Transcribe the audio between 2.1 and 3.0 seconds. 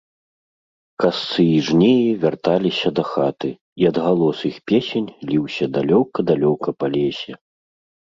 вярталiся